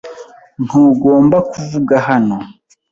Ntugomba 0.65 1.37
kuvuga 1.51 1.95
hano. 2.07 2.37